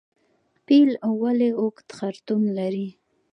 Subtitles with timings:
[0.65, 0.89] پیل
[1.21, 2.87] ولې اوږد خرطوم لري؟